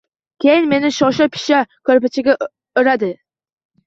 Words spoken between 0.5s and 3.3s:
meni shosha-pisha ko‘rpachaga o‘radi.